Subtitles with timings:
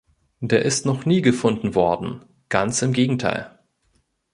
[0.39, 3.59] Der ist noch nie gefunden worden, ganz im Gegenteil.